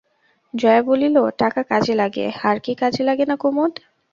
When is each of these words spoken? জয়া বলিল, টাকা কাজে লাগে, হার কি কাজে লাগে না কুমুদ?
জয়া 0.53 0.81
বলিল, 0.81 1.15
টাকা 1.37 1.61
কাজে 1.63 1.93
লাগে, 1.95 2.25
হার 2.39 2.57
কি 2.59 2.73
কাজে 2.81 3.03
লাগে 3.03 3.25
না 3.25 3.35
কুমুদ? 3.35 3.73